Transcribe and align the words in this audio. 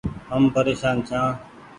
هم 0.31 0.43
پريشان 0.53 0.95
ڇآن۔ 1.07 1.27